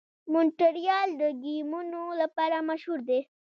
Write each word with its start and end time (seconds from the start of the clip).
مونټریال 0.31 1.09
د 1.21 1.23
ګیمونو 1.43 2.03
لپاره 2.21 2.57
مشهور 2.69 2.99
دی. 3.09 3.19